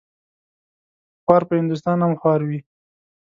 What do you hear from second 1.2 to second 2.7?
خوار په هندوستان هم خوار وي.